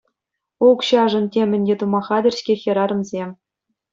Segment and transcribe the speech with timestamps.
[0.67, 3.29] Укҫашӑн темӗн те тума хатӗр-ҫке хӗрарӑмсем.